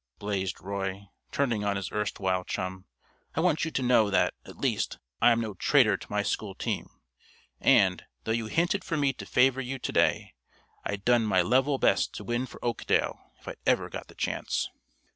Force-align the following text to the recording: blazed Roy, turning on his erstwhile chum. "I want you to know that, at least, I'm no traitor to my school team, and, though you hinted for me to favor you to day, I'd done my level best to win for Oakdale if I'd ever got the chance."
blazed 0.17 0.59
Roy, 0.59 1.09
turning 1.31 1.63
on 1.63 1.75
his 1.75 1.91
erstwhile 1.91 2.43
chum. 2.43 2.85
"I 3.35 3.39
want 3.39 3.63
you 3.65 3.69
to 3.69 3.83
know 3.83 4.09
that, 4.09 4.33
at 4.45 4.57
least, 4.57 4.97
I'm 5.21 5.39
no 5.39 5.53
traitor 5.53 5.95
to 5.95 6.07
my 6.09 6.23
school 6.23 6.55
team, 6.55 6.89
and, 7.59 8.03
though 8.23 8.31
you 8.31 8.47
hinted 8.47 8.83
for 8.83 8.97
me 8.97 9.13
to 9.13 9.27
favor 9.27 9.61
you 9.61 9.77
to 9.77 9.91
day, 9.91 10.33
I'd 10.83 11.05
done 11.05 11.25
my 11.27 11.43
level 11.43 11.77
best 11.77 12.15
to 12.15 12.23
win 12.23 12.47
for 12.47 12.59
Oakdale 12.65 13.19
if 13.39 13.47
I'd 13.47 13.57
ever 13.67 13.89
got 13.91 14.07
the 14.07 14.15
chance." 14.15 14.69